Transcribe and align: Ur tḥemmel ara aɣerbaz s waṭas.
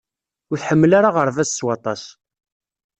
Ur 0.51 0.57
tḥemmel 0.59 0.91
ara 0.97 1.09
aɣerbaz 1.09 1.49
s 1.51 1.59
waṭas. 1.65 2.03